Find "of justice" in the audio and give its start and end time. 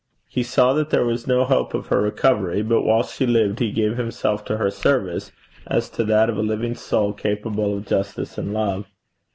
7.77-8.35